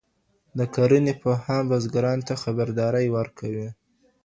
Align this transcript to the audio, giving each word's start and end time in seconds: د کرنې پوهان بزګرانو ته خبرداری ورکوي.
د 0.57 0.59
کرنې 0.75 1.13
پوهان 1.21 1.61
بزګرانو 1.71 2.25
ته 2.29 2.33
خبرداری 2.43 3.07
ورکوي. 3.17 3.67